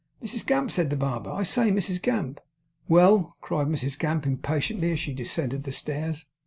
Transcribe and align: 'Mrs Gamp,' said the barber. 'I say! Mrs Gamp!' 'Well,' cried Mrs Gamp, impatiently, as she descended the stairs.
'Mrs 0.23 0.43
Gamp,' 0.47 0.71
said 0.71 0.89
the 0.89 0.95
barber. 0.97 1.29
'I 1.29 1.43
say! 1.43 1.69
Mrs 1.69 2.01
Gamp!' 2.01 2.41
'Well,' 2.87 3.37
cried 3.39 3.67
Mrs 3.67 3.99
Gamp, 3.99 4.25
impatiently, 4.25 4.91
as 4.93 4.99
she 4.99 5.13
descended 5.13 5.61
the 5.61 5.71
stairs. 5.71 6.25